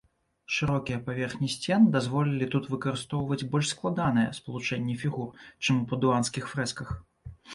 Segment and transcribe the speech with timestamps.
[0.53, 5.29] Шырокія паверхні сцен дазволілі тут выкарыстоўваць больш складаныя спалучэнні фігур,
[5.67, 6.89] чым у падуанскіх фрэсках.